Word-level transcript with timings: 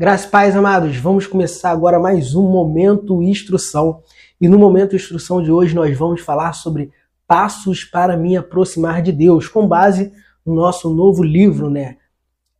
Graças 0.00 0.30
paz, 0.30 0.54
amados, 0.54 0.96
vamos 0.96 1.26
começar 1.26 1.72
agora 1.72 1.98
mais 1.98 2.32
um 2.32 2.48
Momento 2.48 3.20
Instrução. 3.20 4.00
E 4.40 4.46
no 4.46 4.56
Momento 4.56 4.94
Instrução 4.94 5.42
de 5.42 5.50
hoje 5.50 5.74
nós 5.74 5.98
vamos 5.98 6.20
falar 6.20 6.52
sobre 6.52 6.92
passos 7.26 7.82
para 7.82 8.16
me 8.16 8.36
aproximar 8.36 9.02
de 9.02 9.10
Deus, 9.10 9.48
com 9.48 9.66
base 9.66 10.12
no 10.46 10.54
nosso 10.54 10.88
novo 10.94 11.24
livro, 11.24 11.68
né? 11.68 11.96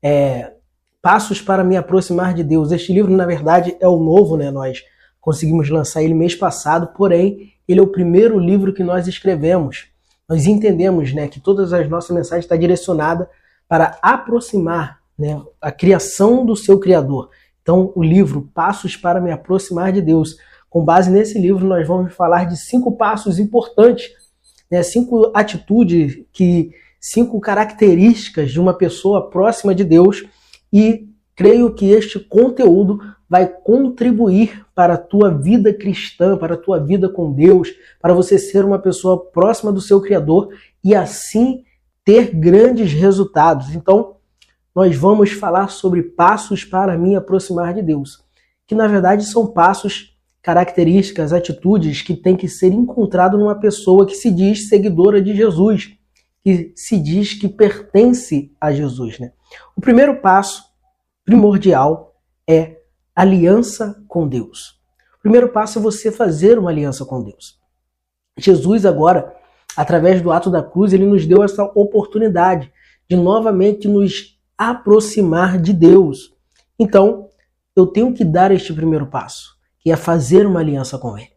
É, 0.03 0.55
passos 1.01 1.41
para 1.41 1.63
me 1.63 1.77
aproximar 1.77 2.35
de 2.35 2.43
Deus. 2.43 2.73
Este 2.73 2.93
livro, 2.93 3.17
na 3.17 3.25
verdade, 3.25 3.77
é 3.79 3.87
o 3.87 4.01
novo, 4.01 4.37
né? 4.37 4.51
Nós 4.51 4.83
conseguimos 5.21 5.71
lançar 5.71 6.03
ele 6.03 6.15
mês 6.15 6.35
passado, 6.35 6.89
porém, 6.89 7.53
ele 7.69 7.79
é 7.79 7.83
o 7.85 7.87
primeiro 7.87 8.37
livro 8.37 8.75
que 8.75 8.83
nós 8.83 9.07
escrevemos. 9.07 9.87
Nós 10.29 10.45
entendemos, 10.45 11.15
né, 11.15 11.29
que 11.29 11.39
todas 11.39 11.73
as 11.73 11.89
nossas 11.89 12.11
mensagens 12.11 12.47
estão 12.47 12.59
direcionadas 12.59 13.29
para 13.69 13.97
aproximar 14.03 14.98
né, 15.19 15.43
a 15.61 15.73
criação 15.73 16.47
do 16.47 16.55
seu 16.55 16.79
Criador. 16.79 17.31
Então, 17.63 17.93
o 17.95 18.03
livro 18.03 18.49
Passos 18.55 18.97
para 18.97 19.21
me 19.21 19.33
aproximar 19.33 19.93
de 19.93 20.01
Deus. 20.01 20.37
Com 20.71 20.85
base 20.85 21.11
nesse 21.11 21.39
livro, 21.39 21.67
nós 21.67 21.87
vamos 21.87 22.15
falar 22.15 22.45
de 22.45 22.57
cinco 22.57 22.97
passos 22.97 23.39
importantes, 23.39 24.11
né, 24.71 24.83
cinco 24.83 25.33
atitudes, 25.35 26.23
que, 26.33 26.71
cinco 27.01 27.41
características 27.41 28.53
de 28.53 28.61
uma 28.61 28.75
pessoa 28.75 29.29
próxima 29.29 29.75
de 29.75 29.85
Deus. 29.85 30.25
E 30.73 31.09
creio 31.35 31.75
que 31.75 31.91
este 31.91 32.21
conteúdo 32.21 33.01
vai 33.29 33.47
contribuir 33.47 34.65
para 34.75 34.95
a 34.95 34.99
tua 34.99 35.31
vida 35.31 35.73
cristã, 35.73 36.37
para 36.37 36.55
a 36.55 36.59
tua 36.59 36.81
vida 36.81 37.09
com 37.09 37.33
Deus, 37.33 37.69
para 38.01 38.15
você 38.15 38.39
ser 38.39 38.65
uma 38.65 38.79
pessoa 38.79 39.27
próxima 39.31 39.71
do 39.71 39.81
seu 39.81 40.01
Criador 40.01 40.49
e 40.83 40.95
assim 40.95 41.65
ter 42.05 42.35
grandes 42.35 42.93
resultados. 42.93 43.75
Então, 43.75 44.17
nós 44.75 44.97
vamos 44.97 45.33
falar 45.33 45.69
sobre 45.69 46.03
passos 46.03 46.65
para 46.65 46.97
me 46.97 47.17
aproximar 47.17 47.75
de 47.75 47.83
Deus, 47.83 48.25
que 48.67 48.75
na 48.75 48.87
verdade 48.87 49.25
são 49.25 49.47
passos, 49.47 50.17
características, 50.43 51.33
atitudes 51.33 52.01
que 52.01 52.15
tem 52.15 52.37
que 52.37 52.49
ser 52.49 52.73
encontrado 52.73 53.37
numa 53.37 53.59
pessoa 53.59 54.07
que 54.07 54.15
se 54.15 54.31
diz 54.31 54.69
seguidora 54.69 55.21
de 55.21 55.35
Jesus, 55.35 55.91
que 56.43 56.73
se 56.77 56.99
diz 56.99 57.35
que 57.35 57.49
pertence 57.49 58.53
a 58.61 58.73
Jesus. 58.73 59.19
Né? 59.19 59.33
O 59.77 59.81
primeiro 59.81 60.21
passo 60.21 60.63
primordial 61.25 62.15
é 62.49 62.79
aliança 63.15 64.03
com 64.09 64.27
Deus. 64.27 64.81
O 65.19 65.23
primeiro 65.23 65.49
passo 65.49 65.79
é 65.79 65.83
você 65.83 66.13
fazer 66.13 66.59
uma 66.59 66.71
aliança 66.71 67.05
com 67.05 67.23
Deus. 67.23 67.59
Jesus 68.39 68.87
agora, 68.87 69.37
através 69.77 70.23
do 70.23 70.31
ato 70.31 70.49
da 70.49 70.63
cruz, 70.63 70.93
ele 70.93 71.05
nos 71.05 71.27
deu 71.27 71.43
essa 71.43 71.65
oportunidade 71.75 72.73
de 73.11 73.17
novamente 73.17 73.89
nos 73.89 74.38
aproximar 74.59 75.57
de 75.57 75.73
Deus. 75.73 76.35
Então, 76.77 77.29
eu 77.77 77.87
tenho 77.87 78.13
que 78.13 78.25
dar 78.25 78.51
este 78.51 78.75
primeiro 78.75 79.07
passo, 79.07 79.57
que 79.79 79.93
é 79.93 79.97
fazer 79.97 80.45
uma 80.45 80.59
aliança 80.59 80.99
com 80.99 81.17
Ele, 81.17 81.31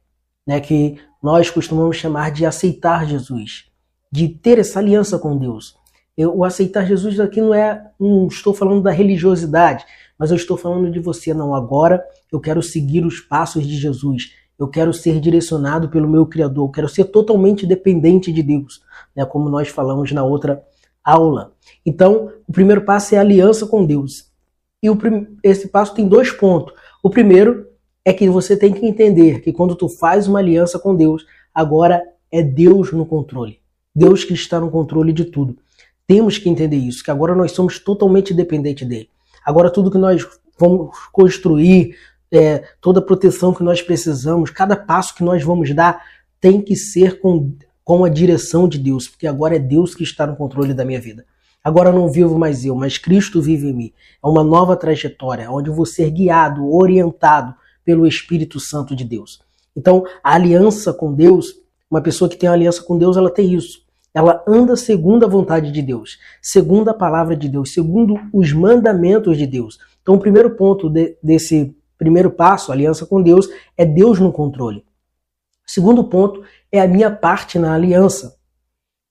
né? 0.46 0.60
Que 0.60 0.98
nós 1.22 1.52
costumamos 1.52 1.98
chamar 1.98 2.32
de 2.32 2.48
aceitar 2.48 3.06
Jesus, 3.08 3.70
de 4.12 4.28
ter 4.28 4.58
essa 4.58 4.80
aliança 4.80 5.20
com 5.20 5.38
Deus. 5.38 5.80
Eu, 6.18 6.36
o 6.36 6.44
aceitar 6.44 6.86
Jesus 6.86 7.20
aqui 7.20 7.40
não 7.40 7.54
é, 7.54 7.92
não 8.00 8.28
estou 8.28 8.54
falando 8.54 8.82
da 8.82 8.92
religiosidade, 8.92 9.86
mas 10.18 10.32
eu 10.32 10.36
estou 10.36 10.58
falando 10.58 10.92
de 10.92 11.00
você. 11.00 11.34
Não, 11.34 11.54
agora 11.54 12.04
eu 12.32 12.40
quero 12.40 12.62
seguir 12.62 13.06
os 13.06 13.20
passos 13.20 13.66
de 13.68 13.78
Jesus. 13.78 14.34
Eu 14.58 14.68
quero 14.68 14.94
ser 14.94 15.20
direcionado 15.20 15.90
pelo 15.90 16.10
meu 16.10 16.26
Criador. 16.26 16.68
Eu 16.68 16.72
quero 16.72 16.90
ser 16.90 17.06
totalmente 17.06 17.66
dependente 17.66 18.32
de 18.32 18.44
Deus, 18.44 18.82
né? 19.16 19.26
Como 19.26 19.48
nós 19.50 19.70
falamos 19.70 20.12
na 20.12 20.24
outra 20.24 20.64
aula. 21.04 21.54
Então, 21.86 22.32
o 22.48 22.52
primeiro 22.52 22.82
passo 22.84 23.16
é 23.16 23.18
aliança 23.18 23.66
com 23.66 23.86
Deus. 23.86 24.32
E 24.82 24.90
o, 24.90 24.98
esse 25.44 25.68
passo 25.68 25.94
tem 25.94 26.08
dois 26.08 26.32
pontos. 26.32 26.74
O 27.04 27.10
primeiro 27.10 27.68
é 28.04 28.14
que 28.14 28.30
você 28.30 28.58
tem 28.58 28.74
que 28.74 28.86
entender 28.86 29.42
que 29.42 29.54
quando 29.54 29.76
tu 29.76 29.88
faz 29.88 30.28
uma 30.28 30.40
aliança 30.40 30.80
com 30.80 30.96
Deus, 30.96 31.26
agora 31.54 32.02
é 32.32 32.42
Deus 32.42 32.92
no 32.92 33.06
controle. 33.06 33.60
Deus 33.94 34.24
que 34.24 34.34
está 34.34 34.60
no 34.60 34.72
controle 34.72 35.14
de 35.14 35.26
tudo. 35.26 35.58
Temos 36.08 36.38
que 36.38 36.50
entender 36.50 36.78
isso, 36.78 37.04
que 37.04 37.12
agora 37.12 37.36
nós 37.36 37.52
somos 37.52 37.80
totalmente 37.80 38.34
dependentes 38.34 38.88
dele. 38.88 39.10
Agora 39.46 39.70
tudo 39.70 39.92
que 39.92 39.98
nós 39.98 40.28
vamos 40.60 40.96
construir, 41.12 41.96
é, 42.32 42.64
toda 42.80 43.00
a 43.00 43.04
proteção 43.04 43.54
que 43.54 43.64
nós 43.64 43.82
precisamos, 43.82 44.50
cada 44.50 44.76
passo 44.76 45.16
que 45.16 45.24
nós 45.24 45.44
vamos 45.44 45.74
dar, 45.74 46.02
tem 46.40 46.62
que 46.62 46.76
ser 46.76 47.20
com 47.20 47.54
com 47.92 48.06
a 48.06 48.10
direção 48.10 48.70
de 48.70 48.80
Deus, 48.80 49.10
porque 49.10 49.28
agora 49.28 49.58
é 49.58 49.60
Deus 49.60 49.94
que 49.94 50.02
está 50.02 50.26
no 50.26 50.38
controle 50.38 50.74
da 50.74 50.86
minha 50.86 51.02
vida. 51.02 51.26
Agora 51.62 51.92
não 51.92 52.10
vivo 52.10 52.40
mais 52.40 52.64
eu, 52.64 52.74
mas 52.74 52.98
Cristo 52.98 53.42
vive 53.42 53.68
em 53.68 53.74
mim. 53.74 53.94
É 54.24 54.28
uma 54.30 54.46
nova 54.46 54.78
trajetória, 54.78 55.52
onde 55.52 55.70
eu 55.70 55.74
vou 55.74 55.86
ser 55.86 56.10
guiado, 56.10 56.74
orientado 56.74 57.54
pelo 57.84 58.08
Espírito 58.08 58.62
Santo 58.62 58.96
de 58.96 59.04
Deus. 59.04 59.42
Então, 59.76 60.06
a 60.24 60.36
aliança 60.36 60.94
com 60.94 61.14
Deus, 61.14 61.54
uma 61.90 62.00
pessoa 62.00 62.30
que 62.30 62.38
tem 62.38 62.48
aliança 62.48 62.82
com 62.82 62.98
Deus, 62.98 63.18
ela 63.18 63.30
tem 63.30 63.54
isso. 63.54 63.82
Ela 64.14 64.42
anda 64.48 64.78
segundo 64.78 65.26
a 65.26 65.30
vontade 65.30 65.70
de 65.70 65.82
Deus, 65.82 66.18
segundo 66.42 66.88
a 66.88 66.94
palavra 66.94 67.36
de 67.36 67.50
Deus, 67.50 67.74
segundo 67.74 68.18
os 68.32 68.54
mandamentos 68.54 69.38
de 69.38 69.46
Deus. 69.46 69.80
Então, 70.02 70.16
o 70.16 70.20
primeiro 70.20 70.52
ponto 70.52 70.90
de, 70.90 71.18
desse 71.22 71.76
primeiro 71.98 72.32
passo, 72.32 72.72
aliança 72.72 73.06
com 73.06 73.22
Deus, 73.22 73.50
é 73.76 73.84
Deus 73.86 74.18
no 74.18 74.32
controle. 74.32 74.82
Segundo 75.72 76.04
ponto 76.04 76.44
é 76.70 76.82
a 76.82 76.88
minha 76.88 77.10
parte 77.10 77.58
na 77.58 77.74
aliança. 77.74 78.36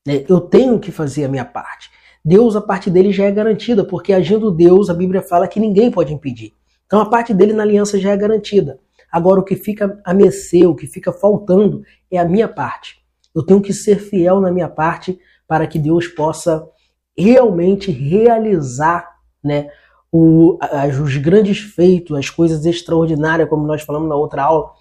Né? 0.07 0.27
Eu 0.29 0.43
tenho 0.43 0.79
que 0.79 0.93
fazer 0.93 1.25
a 1.25 1.29
minha 1.29 1.45
parte. 1.45 1.91
Deus, 2.23 2.55
a 2.55 2.61
parte 2.61 2.91
dele 2.91 3.13
já 3.13 3.25
é 3.25 3.33
garantida, 3.33 3.83
porque 3.83 4.13
agindo 4.13 4.51
Deus, 4.51 4.91
a 4.91 4.95
Bíblia 4.95 5.23
fala 5.23 5.49
que 5.49 5.59
ninguém 5.59 5.91
pode 5.91 6.13
impedir. 6.13 6.53
Então 6.85 7.01
a 7.01 7.09
parte 7.09 7.33
dele 7.33 7.55
na 7.55 7.63
aliança 7.63 7.99
já 7.99 8.11
é 8.11 8.17
garantida. 8.17 8.79
Agora 9.11 9.41
o 9.41 9.43
que 9.43 9.57
fica 9.57 10.03
a 10.05 10.13
mercê, 10.13 10.67
o 10.67 10.75
que 10.75 10.87
fica 10.87 11.15
faltando 11.15 11.83
é 12.11 12.19
a 12.19 12.27
minha 12.27 12.47
parte. 12.47 12.99
Eu 13.35 13.43
tenho 13.43 13.63
que 13.63 13.73
ser 13.73 13.99
fiel 13.99 14.39
na 14.39 14.53
minha 14.53 14.69
parte 14.69 15.19
para 15.49 15.67
que 15.67 15.79
Deus 15.79 16.09
possa 16.09 16.69
realmente 17.17 17.91
realizar 17.91 19.09
né, 19.43 19.71
o, 20.13 20.59
os 21.03 21.17
grandes 21.17 21.59
feitos, 21.59 22.19
as 22.19 22.29
coisas 22.29 22.67
extraordinárias, 22.67 23.49
como 23.49 23.67
nós 23.67 23.81
falamos 23.81 24.11
na 24.11 24.15
outra 24.15 24.43
aula, 24.43 24.73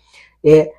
é 0.44 0.74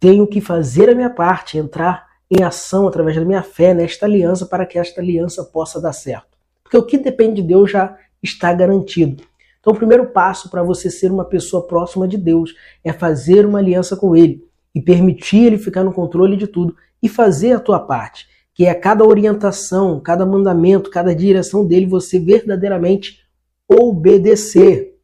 tenho 0.00 0.26
que 0.26 0.40
fazer 0.40 0.90
a 0.90 0.94
minha 0.94 1.10
parte, 1.10 1.58
entrar 1.58 2.06
em 2.30 2.42
ação 2.42 2.88
através 2.88 3.16
da 3.16 3.24
minha 3.24 3.42
fé 3.42 3.74
nesta 3.74 4.06
aliança 4.06 4.46
para 4.46 4.66
que 4.66 4.78
esta 4.78 5.00
aliança 5.00 5.44
possa 5.44 5.80
dar 5.80 5.92
certo. 5.92 6.38
Porque 6.62 6.76
o 6.76 6.84
que 6.84 6.98
depende 6.98 7.42
de 7.42 7.48
Deus 7.48 7.70
já 7.70 7.96
está 8.22 8.52
garantido. 8.52 9.22
Então, 9.60 9.72
o 9.72 9.76
primeiro 9.76 10.06
passo 10.06 10.50
para 10.50 10.62
você 10.62 10.90
ser 10.90 11.12
uma 11.12 11.24
pessoa 11.24 11.66
próxima 11.66 12.08
de 12.08 12.16
Deus 12.16 12.54
é 12.82 12.92
fazer 12.92 13.46
uma 13.46 13.58
aliança 13.58 13.96
com 13.96 14.16
Ele 14.16 14.44
e 14.74 14.80
permitir 14.80 15.44
Ele 15.44 15.58
ficar 15.58 15.84
no 15.84 15.92
controle 15.92 16.36
de 16.36 16.46
tudo 16.46 16.74
e 17.02 17.08
fazer 17.08 17.52
a 17.52 17.60
tua 17.60 17.78
parte, 17.78 18.26
que 18.54 18.64
é 18.64 18.74
cada 18.74 19.04
orientação, 19.04 20.00
cada 20.00 20.26
mandamento, 20.26 20.90
cada 20.90 21.14
direção 21.14 21.66
dele 21.66 21.86
você 21.86 22.18
verdadeiramente 22.18 23.20
obedecer. 23.68 24.98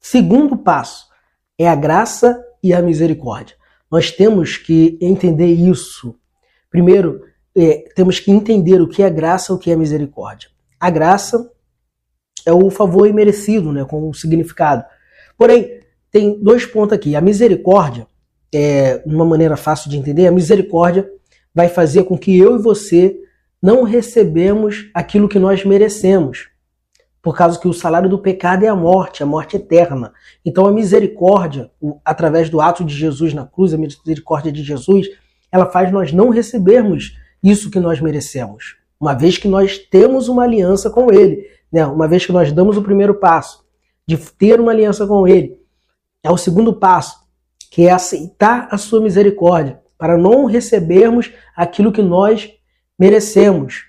Segundo 0.00 0.56
passo 0.56 1.08
é 1.58 1.68
a 1.68 1.74
graça 1.74 2.42
e 2.64 2.72
a 2.72 2.80
misericórdia. 2.80 3.54
Nós 3.90 4.10
temos 4.10 4.56
que 4.56 4.98
entender 5.00 5.52
isso. 5.52 6.16
Primeiro, 6.70 7.20
é, 7.54 7.84
temos 7.94 8.18
que 8.18 8.30
entender 8.30 8.80
o 8.80 8.88
que 8.88 9.02
é 9.02 9.10
graça 9.10 9.52
e 9.52 9.54
o 9.54 9.58
que 9.58 9.70
é 9.70 9.76
misericórdia. 9.76 10.48
A 10.80 10.88
graça 10.88 11.52
é 12.46 12.52
o 12.52 12.70
favor 12.70 13.06
imerecido, 13.06 13.70
né, 13.70 13.84
com 13.84 14.08
o 14.08 14.14
significado. 14.14 14.82
Porém, 15.36 15.80
tem 16.10 16.42
dois 16.42 16.64
pontos 16.64 16.94
aqui. 16.94 17.14
A 17.14 17.20
misericórdia, 17.20 18.06
é, 18.52 19.02
uma 19.04 19.26
maneira 19.26 19.56
fácil 19.56 19.90
de 19.90 19.98
entender, 19.98 20.26
a 20.26 20.32
misericórdia 20.32 21.06
vai 21.54 21.68
fazer 21.68 22.04
com 22.04 22.16
que 22.16 22.36
eu 22.36 22.56
e 22.56 22.62
você 22.62 23.14
não 23.62 23.82
recebemos 23.82 24.90
aquilo 24.94 25.28
que 25.28 25.38
nós 25.38 25.64
merecemos 25.64 26.48
por 27.24 27.34
causa 27.34 27.58
que 27.58 27.66
o 27.66 27.72
salário 27.72 28.10
do 28.10 28.18
pecado 28.18 28.66
é 28.66 28.68
a 28.68 28.76
morte, 28.76 29.22
a 29.22 29.26
morte 29.26 29.56
eterna. 29.56 30.12
Então 30.44 30.66
a 30.66 30.70
misericórdia, 30.70 31.70
através 32.04 32.50
do 32.50 32.60
ato 32.60 32.84
de 32.84 32.94
Jesus 32.94 33.32
na 33.32 33.46
cruz, 33.46 33.72
a 33.72 33.78
misericórdia 33.78 34.52
de 34.52 34.62
Jesus, 34.62 35.08
ela 35.50 35.64
faz 35.64 35.90
nós 35.90 36.12
não 36.12 36.28
recebermos 36.28 37.16
isso 37.42 37.70
que 37.70 37.80
nós 37.80 37.98
merecemos. 37.98 38.76
Uma 39.00 39.14
vez 39.14 39.38
que 39.38 39.48
nós 39.48 39.78
temos 39.78 40.28
uma 40.28 40.42
aliança 40.42 40.90
com 40.90 41.10
Ele, 41.10 41.46
né? 41.72 41.86
uma 41.86 42.06
vez 42.06 42.26
que 42.26 42.32
nós 42.32 42.52
damos 42.52 42.76
o 42.76 42.82
primeiro 42.82 43.14
passo 43.14 43.64
de 44.06 44.18
ter 44.18 44.60
uma 44.60 44.72
aliança 44.72 45.06
com 45.06 45.26
Ele, 45.26 45.56
é 46.22 46.30
o 46.30 46.36
segundo 46.36 46.74
passo, 46.74 47.20
que 47.70 47.86
é 47.86 47.90
aceitar 47.90 48.68
a 48.70 48.76
sua 48.76 49.00
misericórdia, 49.00 49.80
para 49.96 50.18
não 50.18 50.44
recebermos 50.44 51.32
aquilo 51.56 51.90
que 51.90 52.02
nós 52.02 52.50
merecemos. 52.98 53.84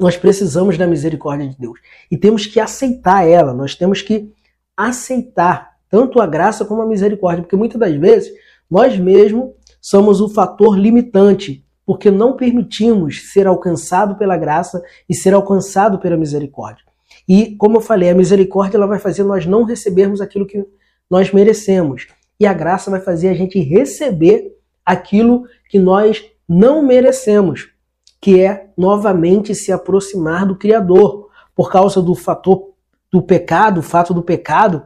Nós 0.00 0.16
precisamos 0.16 0.78
da 0.78 0.86
misericórdia 0.86 1.48
de 1.48 1.58
Deus. 1.58 1.78
E 2.10 2.16
temos 2.16 2.46
que 2.46 2.60
aceitar 2.60 3.26
ela, 3.26 3.52
nós 3.52 3.74
temos 3.74 4.02
que 4.02 4.32
aceitar 4.76 5.76
tanto 5.90 6.20
a 6.20 6.26
graça 6.26 6.64
como 6.64 6.82
a 6.82 6.86
misericórdia, 6.86 7.42
porque 7.42 7.56
muitas 7.56 7.80
das 7.80 7.94
vezes 7.94 8.30
nós 8.70 8.98
mesmos 8.98 9.50
somos 9.80 10.20
o 10.20 10.28
fator 10.28 10.78
limitante, 10.78 11.64
porque 11.86 12.10
não 12.10 12.36
permitimos 12.36 13.32
ser 13.32 13.46
alcançado 13.46 14.16
pela 14.16 14.36
graça 14.36 14.82
e 15.08 15.14
ser 15.14 15.32
alcançado 15.32 15.98
pela 15.98 16.16
misericórdia. 16.16 16.84
E, 17.26 17.56
como 17.56 17.78
eu 17.78 17.80
falei, 17.80 18.10
a 18.10 18.14
misericórdia 18.14 18.76
ela 18.76 18.86
vai 18.86 18.98
fazer 18.98 19.24
nós 19.24 19.46
não 19.46 19.64
recebermos 19.64 20.20
aquilo 20.20 20.46
que 20.46 20.64
nós 21.10 21.32
merecemos. 21.32 22.06
E 22.38 22.46
a 22.46 22.52
graça 22.52 22.90
vai 22.90 23.00
fazer 23.00 23.28
a 23.28 23.34
gente 23.34 23.58
receber 23.58 24.54
aquilo 24.84 25.44
que 25.68 25.78
nós 25.78 26.24
não 26.48 26.82
merecemos, 26.82 27.68
que 28.20 28.40
é 28.40 28.70
novamente 28.76 29.54
se 29.54 29.72
aproximar 29.72 30.46
do 30.46 30.56
Criador. 30.56 31.28
Por 31.54 31.70
causa 31.70 32.00
do 32.00 32.14
fator 32.14 32.70
do 33.10 33.22
pecado, 33.22 33.80
o 33.80 33.82
fato 33.82 34.12
do 34.12 34.22
pecado, 34.22 34.82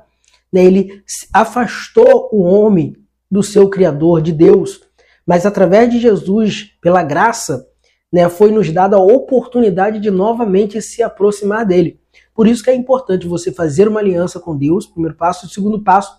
né, 0.52 0.64
ele 0.64 1.02
afastou 1.32 2.29
o 2.32 2.43
homem 2.43 2.96
do 3.31 3.43
seu 3.43 3.69
Criador, 3.69 4.20
de 4.23 4.32
Deus. 4.32 4.81
Mas 5.26 5.46
através 5.46 5.90
de 5.90 5.99
Jesus, 5.99 6.73
pela 6.81 7.02
graça, 7.02 7.67
né, 8.12 8.29
foi 8.29 8.50
nos 8.50 8.70
dada 8.70 8.96
a 8.96 9.02
oportunidade 9.02 9.99
de 9.99 10.11
novamente 10.11 10.81
se 10.82 11.02
aproximar 11.02 11.64
dele. 11.64 11.99
Por 12.35 12.46
isso 12.46 12.62
que 12.62 12.70
é 12.70 12.75
importante 12.75 13.26
você 13.26 13.52
fazer 13.52 13.88
uma 13.88 14.00
aliança 14.00 14.38
com 14.38 14.56
Deus, 14.56 14.87
primeiro 14.87 15.17
passo. 15.17 15.46
O 15.46 15.49
segundo 15.49 15.82
passo 15.82 16.14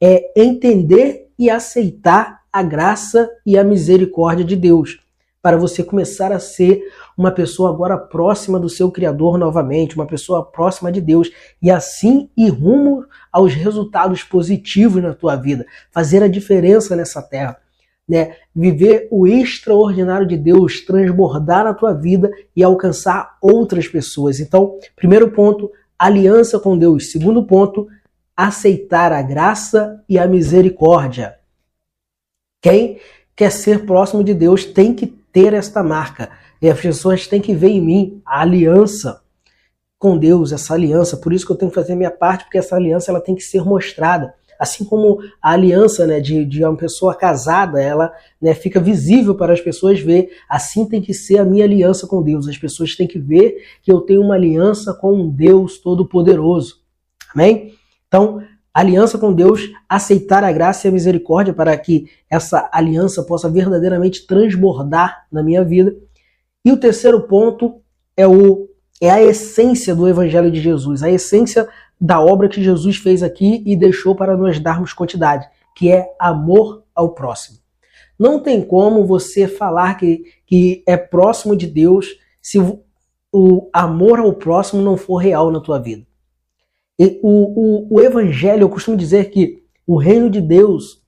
é 0.00 0.32
entender 0.36 1.28
e 1.38 1.50
aceitar 1.50 2.42
a 2.52 2.62
graça 2.62 3.30
e 3.46 3.56
a 3.56 3.64
misericórdia 3.64 4.44
de 4.44 4.54
Deus, 4.54 5.00
para 5.42 5.56
você 5.56 5.82
começar 5.82 6.30
a 6.30 6.38
ser 6.38 6.84
uma 7.18 7.32
pessoa 7.32 7.68
agora 7.68 7.98
próxima 7.98 8.60
do 8.60 8.68
seu 8.68 8.92
Criador 8.92 9.36
novamente, 9.36 9.96
uma 9.96 10.06
pessoa 10.06 10.44
próxima 10.44 10.92
de 10.92 11.00
Deus, 11.00 11.32
e 11.60 11.68
assim 11.68 12.30
ir 12.36 12.50
rumo 12.50 13.04
aos 13.32 13.52
resultados 13.52 14.22
positivos 14.22 15.02
na 15.02 15.12
tua 15.12 15.34
vida, 15.34 15.66
fazer 15.90 16.22
a 16.22 16.28
diferença 16.28 16.94
nessa 16.94 17.20
terra. 17.20 17.58
Né? 18.08 18.36
Viver 18.54 19.08
o 19.10 19.26
extraordinário 19.26 20.26
de 20.26 20.36
Deus, 20.36 20.80
transbordar 20.84 21.64
na 21.64 21.74
tua 21.74 21.92
vida 21.92 22.30
e 22.54 22.62
alcançar 22.62 23.36
outras 23.40 23.88
pessoas. 23.88 24.38
Então, 24.38 24.78
primeiro 24.94 25.32
ponto, 25.32 25.70
aliança 25.98 26.58
com 26.58 26.78
Deus. 26.78 27.10
Segundo 27.10 27.44
ponto, 27.44 27.88
aceitar 28.36 29.12
a 29.12 29.22
graça 29.22 30.02
e 30.08 30.18
a 30.18 30.26
misericórdia. 30.26 31.36
Quem 32.60 32.98
quer 33.34 33.50
ser 33.50 33.84
próximo 33.86 34.22
de 34.22 34.34
Deus 34.34 34.64
tem 34.64 34.94
que 34.94 35.21
ter 35.32 35.54
esta 35.54 35.82
marca. 35.82 36.30
E 36.60 36.68
as 36.68 36.80
pessoas 36.80 37.26
têm 37.26 37.40
que 37.40 37.54
ver 37.54 37.70
em 37.70 37.80
mim 37.80 38.22
a 38.24 38.42
aliança 38.42 39.22
com 39.98 40.18
Deus, 40.18 40.52
essa 40.52 40.74
aliança. 40.74 41.16
Por 41.16 41.32
isso 41.32 41.46
que 41.46 41.52
eu 41.52 41.56
tenho 41.56 41.70
que 41.70 41.74
fazer 41.74 41.94
minha 41.94 42.10
parte, 42.10 42.44
porque 42.44 42.58
essa 42.58 42.76
aliança 42.76 43.10
ela 43.10 43.20
tem 43.20 43.34
que 43.34 43.42
ser 43.42 43.64
mostrada. 43.64 44.34
Assim 44.58 44.84
como 44.84 45.18
a 45.42 45.52
aliança 45.52 46.06
né, 46.06 46.20
de, 46.20 46.44
de 46.44 46.64
uma 46.64 46.76
pessoa 46.76 47.14
casada, 47.14 47.82
ela 47.82 48.12
né, 48.40 48.54
fica 48.54 48.78
visível 48.78 49.34
para 49.34 49.52
as 49.52 49.60
pessoas 49.60 49.98
ver. 50.00 50.30
Assim 50.48 50.86
tem 50.86 51.00
que 51.00 51.12
ser 51.12 51.38
a 51.38 51.44
minha 51.44 51.64
aliança 51.64 52.06
com 52.06 52.22
Deus. 52.22 52.46
As 52.46 52.58
pessoas 52.58 52.94
têm 52.94 53.08
que 53.08 53.18
ver 53.18 53.64
que 53.82 53.90
eu 53.90 54.00
tenho 54.00 54.20
uma 54.20 54.34
aliança 54.34 54.94
com 54.94 55.14
um 55.14 55.28
Deus 55.28 55.78
Todo-Poderoso. 55.78 56.80
Amém? 57.34 57.74
Então, 58.06 58.42
aliança 58.72 59.18
com 59.18 59.32
Deus, 59.32 59.70
aceitar 59.88 60.44
a 60.44 60.52
graça 60.52 60.86
e 60.86 60.88
a 60.88 60.92
misericórdia 60.92 61.52
para 61.52 61.76
que 61.76 62.08
essa 62.30 62.68
aliança 62.72 63.22
possa 63.22 63.48
verdadeiramente 63.48 64.26
transbordar 64.26 65.26
na 65.30 65.42
minha 65.42 65.64
vida. 65.64 65.94
E 66.64 66.72
o 66.72 66.76
terceiro 66.76 67.22
ponto 67.22 67.80
é 68.16 68.26
o 68.26 68.68
é 69.00 69.10
a 69.10 69.20
essência 69.20 69.96
do 69.96 70.08
evangelho 70.08 70.48
de 70.48 70.60
Jesus, 70.60 71.02
a 71.02 71.10
essência 71.10 71.68
da 72.00 72.20
obra 72.20 72.48
que 72.48 72.62
Jesus 72.62 72.98
fez 72.98 73.20
aqui 73.20 73.60
e 73.66 73.74
deixou 73.74 74.14
para 74.14 74.36
nós 74.36 74.60
darmos 74.60 74.92
quantidade, 74.92 75.48
que 75.74 75.90
é 75.90 76.06
amor 76.20 76.84
ao 76.94 77.12
próximo. 77.12 77.58
Não 78.16 78.38
tem 78.38 78.62
como 78.62 79.04
você 79.04 79.48
falar 79.48 79.94
que, 79.96 80.22
que 80.46 80.84
é 80.86 80.96
próximo 80.96 81.56
de 81.56 81.66
Deus 81.66 82.16
se 82.40 82.60
o 83.32 83.68
amor 83.72 84.20
ao 84.20 84.32
próximo 84.34 84.80
não 84.80 84.96
for 84.96 85.16
real 85.16 85.50
na 85.50 85.58
tua 85.58 85.80
vida. 85.80 86.06
O, 86.98 87.06
o, 87.22 87.96
o 87.96 88.00
evangelho, 88.00 88.62
eu 88.62 88.68
costumo 88.68 88.96
dizer 88.96 89.30
que 89.30 89.62
o 89.86 89.96
reino 89.96 90.30
de 90.30 90.40
Deus, 90.40 91.02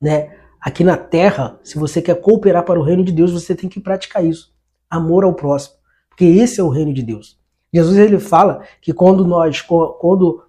né, 0.00 0.36
aqui 0.60 0.82
na 0.82 0.96
terra, 0.96 1.60
se 1.62 1.78
você 1.78 2.02
quer 2.02 2.20
cooperar 2.20 2.64
para 2.64 2.80
o 2.80 2.82
reino 2.82 3.04
de 3.04 3.12
Deus, 3.12 3.32
você 3.32 3.54
tem 3.54 3.68
que 3.68 3.80
praticar 3.80 4.24
isso. 4.24 4.52
Amor 4.90 5.24
ao 5.24 5.34
próximo. 5.34 5.76
Porque 6.08 6.24
esse 6.24 6.60
é 6.60 6.62
o 6.62 6.68
reino 6.68 6.92
de 6.92 7.02
Deus. 7.02 7.38
Jesus 7.72 7.98
ele 7.98 8.18
fala 8.18 8.62
que 8.80 8.92
quando 8.92 9.24
nós, 9.24 9.60
quando 9.60 10.42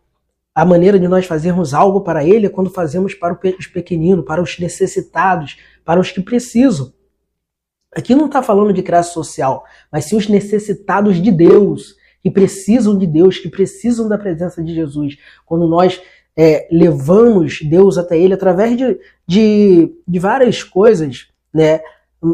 a 0.55 0.65
maneira 0.65 0.99
de 0.99 1.07
nós 1.07 1.25
fazermos 1.25 1.73
algo 1.73 2.01
para 2.01 2.23
ele 2.23 2.47
é 2.47 2.49
quando 2.49 2.69
fazemos 2.69 3.13
para 3.13 3.37
os 3.59 3.67
pequeninos, 3.67 4.25
para 4.25 4.41
os 4.41 4.57
necessitados, 4.57 5.57
para 5.85 5.99
os 5.99 6.11
que 6.11 6.19
precisam. 6.19 6.91
Aqui 7.95 8.15
não 8.15 8.25
está 8.25 8.41
falando 8.41 8.73
de 8.73 8.81
classe 8.81 9.13
social, 9.13 9.63
mas 9.91 10.05
sim 10.05 10.15
os 10.15 10.27
necessitados 10.27 11.21
de 11.21 11.31
Deus, 11.31 11.95
que 12.21 12.31
precisam 12.31 12.97
de 12.97 13.07
Deus, 13.07 13.37
que 13.37 13.49
precisam 13.49 14.07
da 14.07 14.17
presença 14.17 14.63
de 14.63 14.73
Jesus. 14.73 15.17
Quando 15.45 15.67
nós 15.67 16.01
é, 16.35 16.67
levamos 16.71 17.61
Deus 17.61 17.97
até 17.97 18.17
Ele 18.17 18.33
através 18.33 18.77
de, 18.77 18.99
de, 19.25 19.91
de 20.07 20.19
várias 20.19 20.63
coisas, 20.63 21.27
né, 21.53 21.81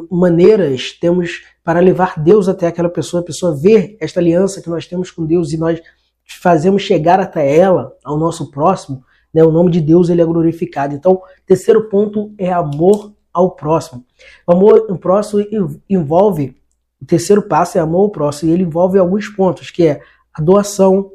maneiras 0.09 0.91
temos 0.91 1.43
para 1.63 1.79
levar 1.79 2.21
Deus 2.21 2.49
até 2.49 2.67
aquela 2.67 2.89
pessoa, 2.89 3.21
a 3.21 3.25
pessoa 3.25 3.55
ver 3.55 3.97
esta 3.99 4.19
aliança 4.19 4.61
que 4.61 4.69
nós 4.69 4.85
temos 4.85 5.11
com 5.11 5.25
Deus 5.25 5.51
e 5.51 5.57
nós 5.57 5.81
fazemos 6.25 6.81
chegar 6.81 7.19
até 7.19 7.55
ela, 7.55 7.95
ao 8.03 8.17
nosso 8.17 8.51
próximo, 8.51 9.03
né, 9.33 9.43
o 9.43 9.51
nome 9.51 9.71
de 9.71 9.81
Deus 9.81 10.09
ele 10.09 10.21
é 10.21 10.25
glorificado. 10.25 10.93
Então, 10.93 11.21
terceiro 11.45 11.89
ponto 11.89 12.33
é 12.37 12.51
amor 12.51 13.13
ao 13.33 13.51
próximo. 13.51 14.05
O 14.45 14.51
amor 14.51 14.85
ao 14.89 14.97
próximo 14.97 15.45
envolve 15.89 16.55
o 17.03 17.05
terceiro 17.05 17.41
passo 17.41 17.77
é 17.77 17.81
amor 17.81 18.03
ao 18.03 18.09
próximo, 18.09 18.49
e 18.49 18.53
ele 18.53 18.63
envolve 18.63 18.97
alguns 18.97 19.27
pontos, 19.27 19.69
que 19.69 19.85
é 19.85 20.01
a 20.33 20.41
doação, 20.41 21.11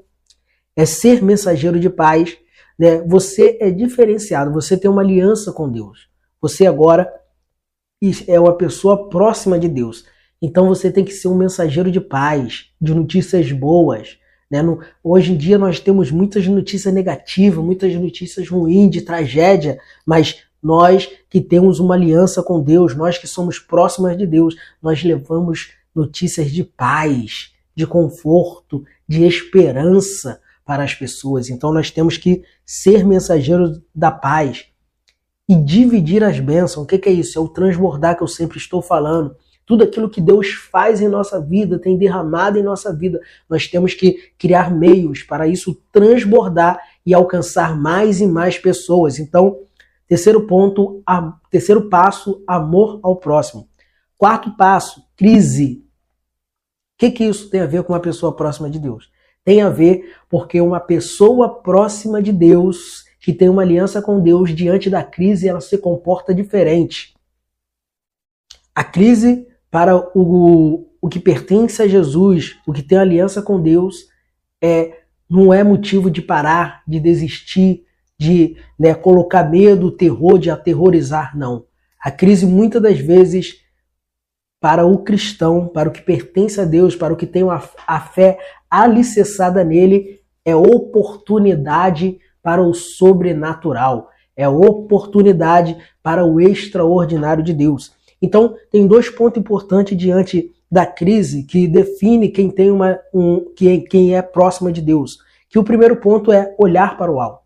é 0.76 0.84
ser 0.84 1.22
mensageiro 1.22 1.80
de 1.80 1.88
paz, 1.88 2.36
né? 2.78 3.00
Você 3.06 3.56
é 3.58 3.70
diferenciado, 3.70 4.52
você 4.52 4.76
tem 4.76 4.90
uma 4.90 5.00
aliança 5.00 5.50
com 5.50 5.68
Deus. 5.68 6.08
Você 6.42 6.66
agora 6.66 7.10
é 8.26 8.38
uma 8.38 8.56
pessoa 8.56 9.08
próxima 9.08 9.58
de 9.58 9.66
Deus. 9.66 10.04
Então 10.40 10.68
você 10.68 10.92
tem 10.92 11.04
que 11.04 11.12
ser 11.12 11.26
um 11.28 11.34
mensageiro 11.34 11.90
de 11.90 12.00
paz, 12.00 12.66
de 12.80 12.94
notícias 12.94 13.50
boas. 13.50 14.18
Né? 14.48 14.62
No, 14.62 14.80
hoje 15.02 15.32
em 15.32 15.36
dia 15.36 15.58
nós 15.58 15.80
temos 15.80 16.10
muitas 16.10 16.46
notícias 16.46 16.92
negativas, 16.92 17.64
muitas 17.64 17.92
notícias 17.94 18.48
ruins, 18.48 18.90
de 18.90 19.00
tragédia, 19.00 19.80
mas 20.06 20.44
nós 20.62 21.10
que 21.30 21.40
temos 21.40 21.80
uma 21.80 21.94
aliança 21.94 22.42
com 22.42 22.62
Deus, 22.62 22.94
nós 22.94 23.16
que 23.16 23.26
somos 23.26 23.58
próximas 23.58 24.16
de 24.16 24.26
Deus, 24.26 24.54
nós 24.82 25.02
levamos 25.02 25.77
notícias 25.98 26.52
de 26.52 26.62
paz, 26.62 27.52
de 27.74 27.86
conforto, 27.86 28.84
de 29.06 29.24
esperança 29.24 30.40
para 30.64 30.84
as 30.84 30.94
pessoas. 30.94 31.50
Então 31.50 31.72
nós 31.72 31.90
temos 31.90 32.16
que 32.16 32.42
ser 32.64 33.04
mensageiros 33.04 33.80
da 33.92 34.10
paz 34.10 34.66
e 35.48 35.56
dividir 35.56 36.22
as 36.22 36.38
bênçãos. 36.38 36.84
O 36.84 36.86
que 36.86 37.08
é 37.08 37.12
isso? 37.12 37.36
É 37.36 37.42
o 37.42 37.48
transbordar 37.48 38.16
que 38.16 38.22
eu 38.22 38.28
sempre 38.28 38.58
estou 38.58 38.80
falando. 38.80 39.34
Tudo 39.66 39.82
aquilo 39.82 40.08
que 40.08 40.20
Deus 40.20 40.50
faz 40.50 41.00
em 41.00 41.08
nossa 41.08 41.40
vida, 41.40 41.78
tem 41.78 41.98
derramado 41.98 42.58
em 42.58 42.62
nossa 42.62 42.94
vida, 42.94 43.20
nós 43.50 43.66
temos 43.66 43.92
que 43.92 44.32
criar 44.38 44.70
meios 44.70 45.22
para 45.22 45.46
isso 45.46 45.78
transbordar 45.92 46.80
e 47.04 47.12
alcançar 47.12 47.76
mais 47.76 48.20
e 48.20 48.26
mais 48.26 48.56
pessoas. 48.56 49.18
Então, 49.18 49.58
terceiro 50.06 50.46
ponto, 50.46 51.02
a, 51.06 51.34
terceiro 51.50 51.88
passo, 51.88 52.42
amor 52.46 53.00
ao 53.02 53.16
próximo. 53.16 53.68
Quarto 54.16 54.56
passo, 54.56 55.02
crise 55.16 55.84
que, 56.98 57.10
que 57.12 57.24
isso 57.24 57.48
tem 57.48 57.60
a 57.60 57.66
ver 57.66 57.84
com 57.84 57.92
uma 57.92 58.00
pessoa 58.00 58.34
próxima 58.34 58.68
de 58.68 58.78
Deus? 58.78 59.10
Tem 59.44 59.62
a 59.62 59.70
ver 59.70 60.16
porque 60.28 60.60
uma 60.60 60.80
pessoa 60.80 61.62
próxima 61.62 62.20
de 62.20 62.32
Deus, 62.32 63.04
que 63.20 63.32
tem 63.32 63.48
uma 63.48 63.62
aliança 63.62 64.02
com 64.02 64.20
Deus, 64.20 64.54
diante 64.54 64.90
da 64.90 65.02
crise, 65.02 65.48
ela 65.48 65.60
se 65.60 65.78
comporta 65.78 66.34
diferente. 66.34 67.14
A 68.74 68.82
crise, 68.82 69.46
para 69.70 69.96
o, 69.96 70.86
o 71.00 71.08
que 71.08 71.20
pertence 71.20 71.80
a 71.80 71.88
Jesus, 71.88 72.58
o 72.66 72.72
que 72.72 72.82
tem 72.82 72.98
aliança 72.98 73.40
com 73.40 73.62
Deus, 73.62 74.08
é 74.60 74.98
não 75.30 75.52
é 75.52 75.62
motivo 75.62 76.10
de 76.10 76.22
parar, 76.22 76.82
de 76.86 76.98
desistir, 76.98 77.84
de 78.18 78.56
né, 78.78 78.94
colocar 78.94 79.48
medo, 79.48 79.92
terror, 79.92 80.38
de 80.38 80.50
aterrorizar, 80.50 81.36
não. 81.36 81.66
A 82.00 82.10
crise 82.10 82.46
muitas 82.46 82.82
das 82.82 82.98
vezes 82.98 83.60
para 84.60 84.86
o 84.86 84.98
cristão, 84.98 85.68
para 85.68 85.88
o 85.88 85.92
que 85.92 86.02
pertence 86.02 86.60
a 86.60 86.64
Deus, 86.64 86.96
para 86.96 87.12
o 87.12 87.16
que 87.16 87.26
tem 87.26 87.44
a 87.86 88.00
fé 88.00 88.38
alicerçada 88.70 89.62
nele, 89.62 90.20
é 90.44 90.54
oportunidade 90.54 92.18
para 92.42 92.62
o 92.62 92.74
sobrenatural, 92.74 94.08
é 94.36 94.48
oportunidade 94.48 95.76
para 96.02 96.24
o 96.24 96.40
extraordinário 96.40 97.42
de 97.42 97.52
Deus. 97.52 97.92
Então, 98.20 98.56
tem 98.70 98.86
dois 98.86 99.08
pontos 99.08 99.40
importantes 99.40 99.96
diante 99.96 100.50
da 100.70 100.84
crise 100.84 101.44
que 101.44 101.66
define 101.66 102.28
quem 102.28 102.50
tem 102.50 102.70
uma 102.70 102.98
um, 103.14 103.44
quem 103.54 104.16
é 104.16 104.22
próxima 104.22 104.72
de 104.72 104.82
Deus. 104.82 105.18
Que 105.48 105.58
o 105.58 105.64
primeiro 105.64 105.96
ponto 105.96 106.30
é 106.30 106.54
olhar 106.58 106.96
para 106.98 107.10
o 107.10 107.20
alto. 107.20 107.42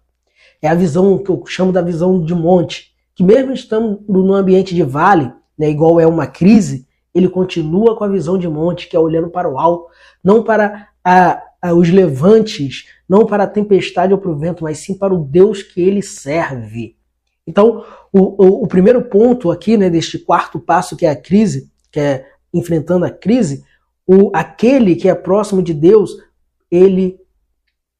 É 0.61 0.69
a 0.69 0.75
visão 0.75 1.19
que 1.19 1.31
eu 1.31 1.43
chamo 1.47 1.73
da 1.73 1.83
visão 1.83 2.21
de 2.21 2.35
monte, 2.35 2.93
que 3.15 3.23
mesmo 3.23 3.53
estando 3.53 4.03
no 4.09 4.35
ambiente 4.35 4.75
de 4.75 4.83
vale, 4.83 5.33
né, 5.59 5.69
igual 5.71 6.01
é 6.01 6.07
uma 6.07 6.27
crise, 6.27 6.87
ele 7.15 7.29
continua 7.29 7.97
com 7.97 8.05
a 8.05 8.09
visão 8.09 8.39
de 8.39 8.49
monte, 8.49 8.89
que 8.89 8.97
é 8.97 8.99
olhando 8.99 9.29
para 9.29 9.49
o 9.49 9.59
alto, 9.59 9.91
não 10.23 10.43
para 10.43 10.89
a, 11.05 11.43
ah, 11.61 11.75
os 11.75 11.91
levantes, 11.91 12.87
não 13.09 13.27
para 13.27 13.45
a 13.45 13.49
tempestade 13.49 14.13
ou 14.13 14.19
para 14.19 14.31
o 14.31 14.39
vento, 14.39 14.65
mas 14.65 14.79
sim 14.79 14.97
para 14.97 15.15
o 15.15 15.25
Deus 15.25 15.63
que 15.63 15.81
ele 15.81 16.03
serve. 16.03 16.97
Então, 17.47 17.85
o, 18.13 18.45
o, 18.45 18.65
o 18.65 18.67
primeiro 18.67 19.03
ponto 19.03 19.51
aqui, 19.51 19.77
né, 19.77 19.91
deste 19.91 20.19
quarto 20.19 20.59
passo, 20.59 20.97
que 20.97 21.07
é 21.07 21.11
a 21.11 21.17
crise, 21.17 21.71
que 21.91 22.01
é 22.01 22.27
enfrentando 22.53 23.05
a 23.05 23.11
crise, 23.11 23.65
o, 24.07 24.31
aquele 24.35 24.97
que 24.97 25.09
é 25.09 25.15
próximo 25.15 25.63
de 25.63 25.73
Deus, 25.73 26.17
ele 26.71 27.19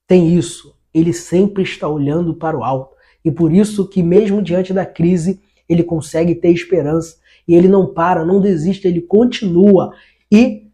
tem 0.07 0.37
isso. 0.37 0.77
Ele 0.93 1.13
sempre 1.13 1.63
está 1.63 1.89
olhando 1.89 2.35
para 2.35 2.57
o 2.57 2.65
alto. 2.65 2.95
E 3.25 3.31
por 3.31 3.53
isso 3.53 3.89
que 3.89 4.03
mesmo 4.03 4.43
diante 4.43 4.73
da 4.73 4.85
crise, 4.85 5.41
ele 5.69 5.83
consegue 5.83 6.35
ter 6.35 6.51
esperança. 6.51 7.17
E 7.47 7.55
ele 7.55 7.69
não 7.69 7.93
para, 7.93 8.25
não 8.25 8.41
desiste, 8.41 8.87
ele 8.87 9.01
continua. 9.01 9.93
E 10.31 10.69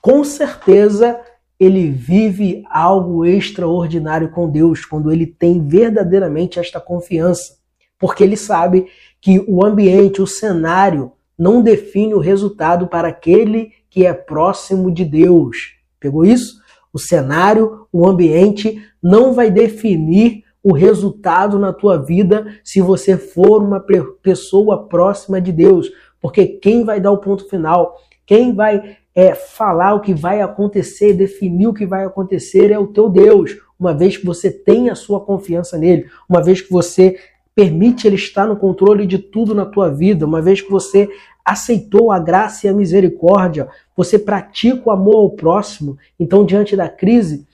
com 0.00 0.24
certeza 0.24 1.20
ele 1.58 1.90
vive 1.90 2.64
algo 2.68 3.24
extraordinário 3.24 4.30
com 4.30 4.50
Deus 4.50 4.84
quando 4.84 5.12
ele 5.12 5.26
tem 5.26 5.64
verdadeiramente 5.66 6.58
esta 6.58 6.80
confiança. 6.80 7.56
Porque 7.98 8.24
ele 8.24 8.36
sabe 8.36 8.86
que 9.20 9.38
o 9.46 9.64
ambiente, 9.64 10.20
o 10.20 10.26
cenário, 10.26 11.12
não 11.38 11.62
define 11.62 12.14
o 12.14 12.18
resultado 12.18 12.88
para 12.88 13.08
aquele 13.08 13.72
que 13.88 14.04
é 14.04 14.12
próximo 14.12 14.90
de 14.92 15.04
Deus. 15.04 15.76
Pegou 16.00 16.24
isso? 16.24 16.60
O 16.92 16.98
cenário, 16.98 17.86
o 17.92 18.06
ambiente 18.06 18.82
não 19.02 19.32
vai 19.32 19.50
definir 19.50 20.44
o 20.62 20.72
resultado 20.72 21.58
na 21.58 21.72
tua 21.72 21.98
vida 21.98 22.46
se 22.62 22.80
você 22.80 23.16
for 23.16 23.62
uma 23.62 23.84
pessoa 24.22 24.86
próxima 24.86 25.40
de 25.40 25.50
Deus, 25.50 25.90
porque 26.20 26.46
quem 26.46 26.84
vai 26.84 27.00
dar 27.00 27.10
o 27.10 27.18
ponto 27.18 27.48
final, 27.48 27.96
quem 28.24 28.54
vai 28.54 28.96
é, 29.14 29.34
falar 29.34 29.94
o 29.94 30.00
que 30.00 30.14
vai 30.14 30.40
acontecer, 30.40 31.12
definir 31.14 31.66
o 31.66 31.74
que 31.74 31.84
vai 31.84 32.04
acontecer 32.04 32.70
é 32.70 32.78
o 32.78 32.86
teu 32.86 33.08
Deus, 33.08 33.56
uma 33.78 33.92
vez 33.92 34.16
que 34.16 34.24
você 34.24 34.50
tem 34.50 34.88
a 34.88 34.94
sua 34.94 35.20
confiança 35.20 35.76
nele, 35.76 36.06
uma 36.28 36.42
vez 36.42 36.60
que 36.60 36.70
você 36.70 37.18
permite 37.54 38.06
ele 38.06 38.16
estar 38.16 38.46
no 38.46 38.56
controle 38.56 39.06
de 39.06 39.18
tudo 39.18 39.54
na 39.54 39.66
tua 39.66 39.90
vida, 39.90 40.24
uma 40.24 40.40
vez 40.40 40.60
que 40.60 40.70
você 40.70 41.08
aceitou 41.44 42.12
a 42.12 42.18
graça 42.18 42.66
e 42.66 42.70
a 42.70 42.72
misericórdia, 42.72 43.68
você 43.96 44.18
pratica 44.18 44.88
o 44.88 44.92
amor 44.92 45.16
ao 45.16 45.30
próximo, 45.30 45.98
então 46.18 46.46
diante 46.46 46.76
da 46.76 46.88
crise, 46.88 47.46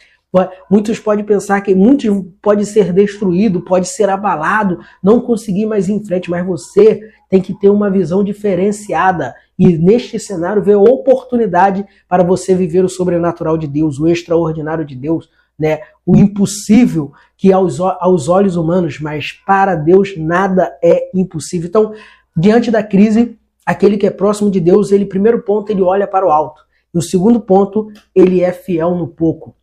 muitos 0.70 0.98
podem 0.98 1.24
pensar 1.24 1.60
que 1.60 1.74
muitos 1.74 2.24
pode 2.42 2.66
ser 2.66 2.92
destruído, 2.92 3.62
pode 3.62 3.88
ser 3.88 4.10
abalado, 4.10 4.78
não 5.02 5.20
conseguir 5.20 5.66
mais 5.66 5.88
ir 5.88 5.92
em 5.92 6.04
frente, 6.04 6.30
mas 6.30 6.46
você 6.46 7.00
tem 7.28 7.40
que 7.40 7.54
ter 7.58 7.70
uma 7.70 7.90
visão 7.90 8.22
diferenciada 8.22 9.34
e 9.58 9.76
neste 9.76 10.18
cenário 10.18 10.62
ver 10.62 10.76
oportunidade 10.76 11.84
para 12.08 12.22
você 12.22 12.54
viver 12.54 12.84
o 12.84 12.88
sobrenatural 12.88 13.58
de 13.58 13.66
Deus, 13.66 13.98
o 13.98 14.06
extraordinário 14.06 14.84
de 14.84 14.94
Deus, 14.94 15.28
né? 15.58 15.80
O 16.06 16.16
impossível 16.16 17.12
que 17.36 17.52
aos, 17.52 17.80
aos 17.80 18.28
olhos 18.28 18.54
humanos, 18.54 19.00
mas 19.00 19.32
para 19.32 19.74
Deus 19.74 20.16
nada 20.16 20.78
é 20.82 21.10
impossível. 21.12 21.68
Então, 21.68 21.92
diante 22.36 22.70
da 22.70 22.82
crise, 22.82 23.36
aquele 23.66 23.96
que 23.96 24.06
é 24.06 24.10
próximo 24.10 24.50
de 24.50 24.60
Deus, 24.60 24.92
ele, 24.92 25.04
primeiro 25.04 25.42
ponto, 25.42 25.70
ele 25.70 25.82
olha 25.82 26.06
para 26.06 26.26
o 26.26 26.30
alto. 26.30 26.62
E 26.94 26.98
o 26.98 27.02
segundo 27.02 27.40
ponto, 27.40 27.88
ele 28.14 28.42
é 28.42 28.52
fiel 28.52 28.94
no 28.94 29.08
pouco. 29.08 29.57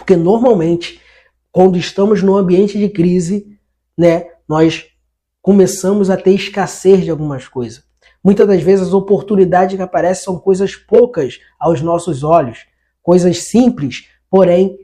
Porque 0.00 0.16
normalmente, 0.16 1.00
quando 1.52 1.78
estamos 1.78 2.22
num 2.22 2.36
ambiente 2.36 2.78
de 2.78 2.88
crise, 2.88 3.58
né, 3.96 4.26
nós 4.48 4.86
começamos 5.42 6.10
a 6.10 6.16
ter 6.16 6.32
escassez 6.32 7.04
de 7.04 7.10
algumas 7.10 7.46
coisas. 7.46 7.84
Muitas 8.22 8.46
das 8.46 8.62
vezes 8.62 8.88
as 8.88 8.94
oportunidades 8.94 9.76
que 9.76 9.82
aparecem 9.82 10.24
são 10.24 10.38
coisas 10.38 10.74
poucas 10.74 11.38
aos 11.58 11.80
nossos 11.80 12.22
olhos, 12.22 12.66
coisas 13.02 13.48
simples, 13.48 14.08
porém 14.30 14.78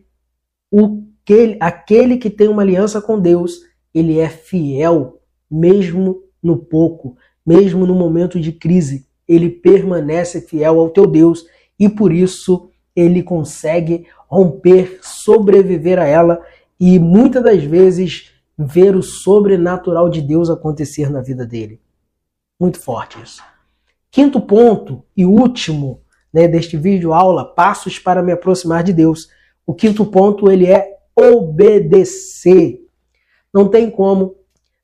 o 0.70 1.02
que, 1.24 1.56
aquele 1.60 2.16
que 2.16 2.30
tem 2.30 2.48
uma 2.48 2.62
aliança 2.62 3.00
com 3.00 3.18
Deus, 3.18 3.60
ele 3.94 4.18
é 4.18 4.28
fiel 4.28 5.20
mesmo 5.50 6.22
no 6.42 6.56
pouco 6.56 7.16
mesmo 7.46 7.86
no 7.86 7.94
momento 7.94 8.40
de 8.40 8.50
crise, 8.50 9.06
ele 9.28 9.48
permanece 9.48 10.40
fiel 10.40 10.80
ao 10.80 10.90
teu 10.90 11.06
Deus 11.06 11.46
e 11.78 11.88
por 11.88 12.12
isso 12.12 12.68
ele 12.96 13.22
consegue 13.22 14.06
romper, 14.28 14.98
sobreviver 15.02 15.98
a 15.98 16.06
ela 16.06 16.42
e 16.80 16.98
muitas 16.98 17.42
das 17.42 17.62
vezes 17.62 18.32
ver 18.58 18.96
o 18.96 19.02
sobrenatural 19.02 20.08
de 20.08 20.22
Deus 20.22 20.48
acontecer 20.48 21.10
na 21.10 21.20
vida 21.20 21.46
dele. 21.46 21.80
Muito 22.58 22.80
forte 22.80 23.20
isso. 23.22 23.42
Quinto 24.10 24.40
ponto 24.40 25.04
e 25.14 25.26
último 25.26 26.00
né, 26.32 26.48
deste 26.48 26.76
vídeo 26.76 27.12
aula, 27.12 27.44
passos 27.44 27.98
para 27.98 28.22
me 28.22 28.32
aproximar 28.32 28.82
de 28.82 28.92
Deus. 28.92 29.28
O 29.66 29.74
quinto 29.74 30.06
ponto 30.06 30.50
ele 30.50 30.66
é 30.66 30.96
obedecer. 31.14 32.80
Não 33.52 33.68
tem 33.68 33.90
como 33.90 34.36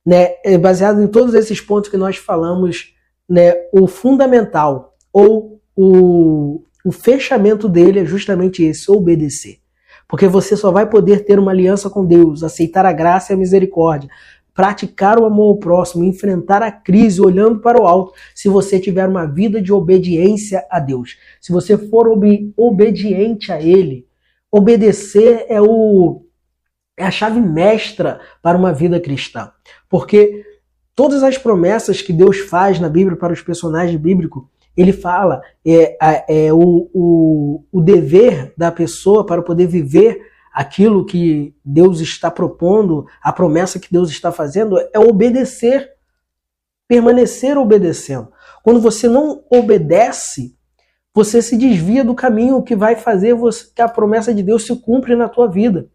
né, 0.05 0.35
é 0.43 0.57
baseado 0.57 1.01
em 1.01 1.07
todos 1.07 1.33
esses 1.33 1.61
pontos 1.61 1.89
que 1.89 1.97
nós 1.97 2.17
falamos, 2.17 2.93
né, 3.27 3.53
o 3.71 3.87
fundamental 3.87 4.95
ou 5.11 5.61
o, 5.75 6.63
o 6.83 6.91
fechamento 6.91 7.69
dele 7.69 7.99
é 7.99 8.05
justamente 8.05 8.63
esse, 8.63 8.91
obedecer. 8.91 9.59
Porque 10.07 10.27
você 10.27 10.57
só 10.57 10.71
vai 10.71 10.87
poder 10.87 11.25
ter 11.25 11.39
uma 11.39 11.51
aliança 11.51 11.89
com 11.89 12.05
Deus, 12.05 12.43
aceitar 12.43 12.85
a 12.85 12.91
graça 12.91 13.31
e 13.31 13.35
a 13.35 13.37
misericórdia, 13.37 14.09
praticar 14.53 15.17
o 15.17 15.25
amor 15.25 15.47
ao 15.47 15.57
próximo, 15.57 16.03
enfrentar 16.03 16.61
a 16.61 16.71
crise 16.71 17.21
olhando 17.21 17.59
para 17.59 17.81
o 17.81 17.87
alto, 17.87 18.13
se 18.35 18.47
você 18.47 18.79
tiver 18.79 19.07
uma 19.07 19.25
vida 19.25 19.61
de 19.61 19.73
obediência 19.73 20.65
a 20.69 20.79
Deus. 20.79 21.17
Se 21.41 21.51
você 21.51 21.77
for 21.77 22.07
ob 22.07 22.53
obediente 22.55 23.51
a 23.51 23.61
Ele, 23.61 24.05
obedecer 24.51 25.45
é 25.49 25.61
o 25.61 26.21
é 26.95 27.05
a 27.05 27.11
chave 27.11 27.41
mestra 27.41 28.19
para 28.39 28.55
uma 28.55 28.71
vida 28.71 28.99
cristã. 28.99 29.51
Porque 29.89 30.45
todas 30.93 31.23
as 31.23 31.39
promessas 31.39 32.03
que 32.03 32.13
Deus 32.13 32.37
faz 32.37 32.79
na 32.79 32.87
Bíblia 32.87 33.17
para 33.17 33.33
os 33.33 33.41
personagens 33.41 33.99
bíblicos, 33.99 34.43
ele 34.75 34.91
fala 34.91 35.41
é, 35.65 35.97
é 36.47 36.53
o, 36.53 36.89
o, 36.93 37.63
o 37.71 37.81
dever 37.81 38.53
da 38.57 38.71
pessoa 38.71 39.25
para 39.25 39.41
poder 39.41 39.67
viver 39.67 40.21
aquilo 40.53 41.05
que 41.05 41.55
Deus 41.65 41.99
está 41.99 42.29
propondo, 42.29 43.05
a 43.21 43.33
promessa 43.33 43.79
que 43.79 43.91
Deus 43.91 44.09
está 44.09 44.31
fazendo, 44.31 44.77
é 44.93 44.99
obedecer, 44.99 45.91
permanecer 46.87 47.57
obedecendo. 47.57 48.31
Quando 48.63 48.79
você 48.79 49.07
não 49.07 49.43
obedece, 49.49 50.55
você 51.13 51.41
se 51.41 51.57
desvia 51.57 52.03
do 52.03 52.13
caminho 52.13 52.61
que 52.61 52.75
vai 52.75 52.95
fazer 52.95 53.33
você, 53.33 53.65
que 53.75 53.81
a 53.81 53.87
promessa 53.87 54.33
de 54.33 54.43
Deus 54.43 54.65
se 54.65 54.75
cumpre 54.75 55.15
na 55.15 55.27
tua 55.27 55.47
vida. 55.47 55.89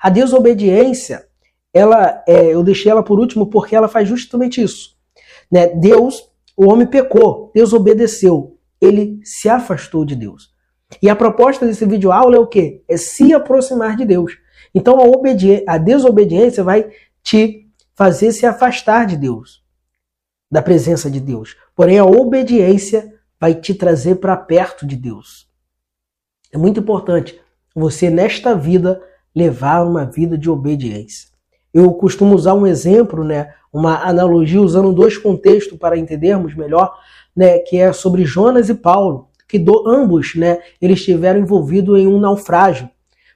A 0.00 0.08
desobediência, 0.08 1.26
ela, 1.72 2.22
é, 2.26 2.54
eu 2.54 2.62
deixei 2.62 2.90
ela 2.90 3.02
por 3.02 3.18
último 3.18 3.48
porque 3.48 3.74
ela 3.74 3.88
faz 3.88 4.08
justamente 4.08 4.62
isso. 4.62 4.96
Né? 5.50 5.68
Deus, 5.68 6.30
o 6.56 6.70
homem 6.70 6.86
pecou, 6.86 7.50
Deus 7.54 7.72
obedeceu, 7.72 8.58
ele 8.80 9.20
se 9.24 9.48
afastou 9.48 10.04
de 10.04 10.14
Deus. 10.14 10.52
E 11.02 11.08
a 11.08 11.16
proposta 11.16 11.66
desse 11.66 11.84
vídeo 11.86 12.12
aula 12.12 12.36
é 12.36 12.38
o 12.38 12.46
quê? 12.46 12.82
É 12.88 12.96
se 12.96 13.32
aproximar 13.32 13.96
de 13.96 14.04
Deus. 14.04 14.36
Então 14.74 14.98
a, 15.00 15.74
a 15.74 15.78
desobediência 15.78 16.62
vai 16.62 16.90
te 17.22 17.68
fazer 17.94 18.32
se 18.32 18.44
afastar 18.44 19.06
de 19.06 19.16
Deus, 19.16 19.62
da 20.50 20.60
presença 20.62 21.10
de 21.10 21.20
Deus. 21.20 21.56
Porém, 21.74 21.98
a 21.98 22.04
obediência 22.04 23.12
vai 23.40 23.54
te 23.54 23.74
trazer 23.74 24.16
para 24.16 24.36
perto 24.36 24.86
de 24.86 24.96
Deus. 24.96 25.48
É 26.52 26.58
muito 26.58 26.80
importante 26.80 27.40
você, 27.74 28.10
nesta 28.10 28.54
vida, 28.54 29.02
levar 29.34 29.84
uma 29.84 30.04
vida 30.04 30.38
de 30.38 30.48
obediência. 30.48 31.33
Eu 31.74 31.92
costumo 31.92 32.36
usar 32.36 32.54
um 32.54 32.66
exemplo, 32.66 33.24
né, 33.24 33.52
uma 33.72 33.98
analogia 34.08 34.62
usando 34.62 34.92
dois 34.92 35.18
contextos 35.18 35.76
para 35.76 35.98
entendermos 35.98 36.54
melhor, 36.54 36.94
né, 37.34 37.58
que 37.58 37.76
é 37.76 37.92
sobre 37.92 38.24
Jonas 38.24 38.68
e 38.68 38.74
Paulo, 38.74 39.28
que 39.48 39.58
do, 39.58 39.88
ambos, 39.88 40.36
né, 40.36 40.60
eles 40.80 41.00
estiveram 41.00 41.40
envolvidos 41.40 41.98
em 41.98 42.06
um 42.06 42.20
naufrágio. 42.20 42.88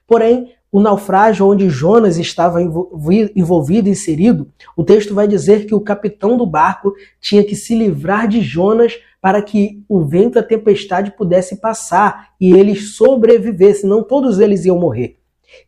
Porém, 0.07 0.53
o 0.71 0.79
naufrágio 0.79 1.47
onde 1.47 1.69
Jonas 1.69 2.17
estava 2.17 2.61
envolvido, 2.61 3.89
inserido, 3.89 4.47
o 4.77 4.83
texto 4.83 5.13
vai 5.13 5.27
dizer 5.27 5.65
que 5.65 5.75
o 5.75 5.81
capitão 5.81 6.37
do 6.37 6.45
barco 6.45 6.93
tinha 7.19 7.43
que 7.43 7.55
se 7.55 7.75
livrar 7.75 8.27
de 8.27 8.39
Jonas 8.39 8.93
para 9.21 9.41
que 9.41 9.83
o 9.89 10.01
vento 10.05 10.37
e 10.37 10.39
a 10.39 10.43
tempestade 10.43 11.11
pudesse 11.11 11.57
passar 11.57 12.29
e 12.39 12.53
eles 12.53 12.95
sobrevivessem, 12.95 13.89
não 13.89 14.01
todos 14.01 14.39
eles 14.39 14.63
iam 14.63 14.79
morrer. 14.79 15.18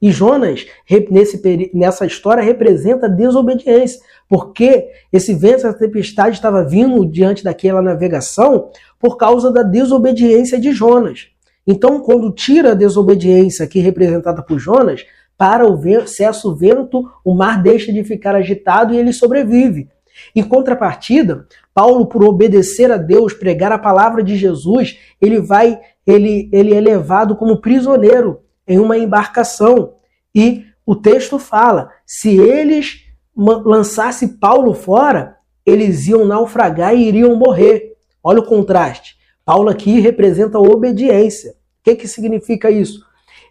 E 0.01 0.11
Jonas, 0.11 0.65
nesse, 1.09 1.71
nessa 1.73 2.05
história, 2.05 2.43
representa 2.43 3.09
desobediência, 3.09 3.99
porque 4.27 4.89
esse 5.11 5.33
vento, 5.33 5.67
essa 5.67 5.73
tempestade 5.73 6.35
estava 6.35 6.63
vindo 6.63 7.05
diante 7.05 7.43
daquela 7.43 7.81
navegação 7.81 8.69
por 8.99 9.17
causa 9.17 9.51
da 9.51 9.63
desobediência 9.63 10.59
de 10.59 10.71
Jonas. 10.71 11.27
Então, 11.65 11.99
quando 11.99 12.31
tira 12.31 12.71
a 12.71 12.75
desobediência 12.75 13.65
aqui 13.65 13.79
representada 13.79 14.41
por 14.41 14.57
Jonas, 14.57 15.05
para 15.37 15.65
o 15.65 15.75
vento, 15.77 16.07
cessa 16.07 16.47
o 16.47 16.55
vento, 16.55 17.09
o 17.23 17.33
mar 17.33 17.61
deixa 17.61 17.91
de 17.91 18.03
ficar 18.03 18.35
agitado 18.35 18.93
e 18.93 18.97
ele 18.97 19.13
sobrevive. 19.13 19.89
Em 20.35 20.43
contrapartida, 20.43 21.47
Paulo, 21.73 22.05
por 22.05 22.23
obedecer 22.23 22.91
a 22.91 22.97
Deus, 22.97 23.33
pregar 23.33 23.71
a 23.71 23.79
palavra 23.79 24.23
de 24.23 24.35
Jesus, 24.35 24.99
ele 25.19 25.39
vai, 25.39 25.79
ele, 26.05 26.49
ele 26.51 26.73
é 26.73 26.79
levado 26.79 27.35
como 27.35 27.61
prisioneiro 27.61 28.39
em 28.71 28.79
uma 28.79 28.97
embarcação. 28.97 29.95
E 30.33 30.65
o 30.85 30.95
texto 30.95 31.37
fala: 31.37 31.91
se 32.05 32.37
eles 32.37 33.01
lançassem 33.35 34.27
Paulo 34.27 34.73
fora, 34.73 35.37
eles 35.65 36.07
iam 36.07 36.25
naufragar 36.25 36.95
e 36.95 37.07
iriam 37.07 37.35
morrer. 37.35 37.93
Olha 38.23 38.39
o 38.39 38.45
contraste. 38.45 39.15
Paulo 39.45 39.69
aqui 39.69 39.99
representa 39.99 40.57
a 40.57 40.61
obediência. 40.61 41.51
O 41.51 41.83
que, 41.83 41.95
que 41.95 42.07
significa 42.07 42.69
isso? 42.69 43.03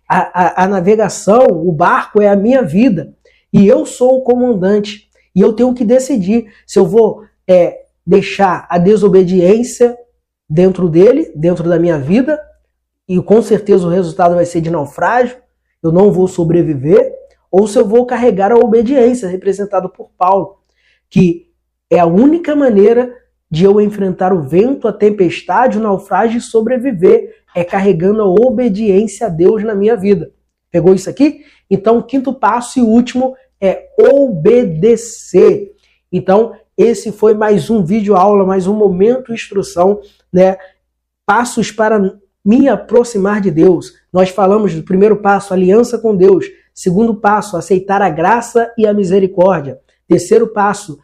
A, 0.09 0.63
a, 0.63 0.65
a 0.65 0.69
navegação, 0.69 1.47
o 1.49 1.73
barco 1.73 2.23
é 2.23 2.29
a 2.29 2.37
minha 2.37 2.63
vida. 2.63 3.15
E 3.53 3.67
eu 3.67 3.85
sou 3.85 4.19
o 4.19 4.23
comandante. 4.23 5.09
E 5.35 5.41
eu 5.41 5.53
tenho 5.53 5.75
que 5.75 5.85
decidir 5.85 6.53
se 6.67 6.79
eu 6.79 6.87
vou 6.87 7.25
é, 7.49 7.81
deixar 8.07 8.67
a 8.69 8.79
desobediência 8.79 9.97
dentro 10.49 10.89
dele, 10.89 11.33
dentro 11.35 11.69
da 11.69 11.79
minha 11.79 11.99
vida, 11.99 12.41
e 13.11 13.21
com 13.21 13.43
certeza 13.43 13.89
o 13.89 13.91
resultado 13.91 14.37
vai 14.37 14.47
ser 14.47 14.61
de 14.61 14.71
naufrágio, 14.71 15.37
eu 15.83 15.91
não 15.91 16.13
vou 16.13 16.29
sobreviver, 16.29 17.13
ou 17.51 17.67
se 17.67 17.77
eu 17.77 17.85
vou 17.85 18.07
carregar 18.07 18.53
a 18.53 18.57
obediência, 18.57 19.29
representada 19.29 19.89
por 19.89 20.13
Paulo, 20.17 20.59
que 21.09 21.51
é 21.91 21.99
a 21.99 22.07
única 22.07 22.55
maneira 22.55 23.13
de 23.51 23.65
eu 23.65 23.81
enfrentar 23.81 24.33
o 24.33 24.43
vento, 24.43 24.87
a 24.87 24.93
tempestade, 24.93 25.77
o 25.77 25.81
naufrágio 25.81 26.39
e 26.39 26.41
sobreviver, 26.41 27.35
é 27.53 27.65
carregando 27.65 28.23
a 28.23 28.29
obediência 28.29 29.27
a 29.27 29.29
Deus 29.29 29.65
na 29.65 29.75
minha 29.75 29.97
vida. 29.97 30.31
Pegou 30.71 30.95
isso 30.95 31.11
aqui? 31.11 31.45
Então, 31.69 31.99
o 31.99 32.05
quinto 32.05 32.33
passo 32.33 32.79
e 32.79 32.83
último 32.83 33.35
é 33.61 33.89
obedecer. 33.99 35.73
Então, 36.13 36.55
esse 36.79 37.11
foi 37.11 37.35
mais 37.35 37.71
um 37.71 37.85
vídeo 37.85 38.15
aula, 38.15 38.47
mais 38.47 38.69
um 38.69 38.75
momento 38.75 39.35
instrução, 39.35 40.01
né? 40.33 40.57
Passos 41.27 41.73
para 41.73 41.99
me 42.45 42.69
aproximar 42.69 43.41
de 43.41 43.51
Deus. 43.51 43.93
Nós 44.13 44.31
falamos 44.31 44.75
do 44.75 44.83
primeiro 44.83 45.17
passo, 45.17 45.53
aliança 45.53 45.99
com 45.99 46.17
Deus. 46.17 46.47
Segundo 46.75 47.15
passo, 47.15 47.57
aceitar 47.57 48.01
a 48.01 48.09
graça 48.09 48.73
e 48.79 48.87
a 48.87 48.95
misericórdia. 48.95 49.79
Terceiro 50.09 50.49
passo, 50.49 50.99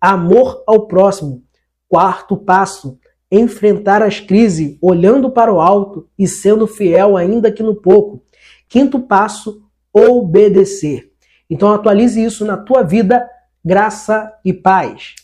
amor 0.00 0.62
ao 0.66 0.86
próximo. 0.86 1.42
Quarto 1.88 2.36
passo, 2.36 2.98
enfrentar 3.30 4.02
as 4.02 4.20
crises 4.20 4.76
olhando 4.80 5.30
para 5.30 5.52
o 5.52 5.60
alto 5.60 6.08
e 6.18 6.26
sendo 6.26 6.66
fiel 6.66 7.16
ainda 7.16 7.52
que 7.52 7.62
no 7.62 7.74
pouco. 7.74 8.22
Quinto 8.68 9.00
passo, 9.00 9.62
obedecer. 9.92 11.10
Então 11.48 11.72
atualize 11.72 12.22
isso 12.22 12.44
na 12.44 12.56
tua 12.56 12.82
vida, 12.82 13.28
graça 13.64 14.32
e 14.44 14.52
paz. 14.52 15.14